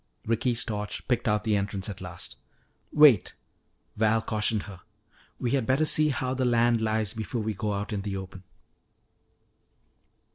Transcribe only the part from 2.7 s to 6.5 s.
"Wait," Val cautioned her, "we had better see how the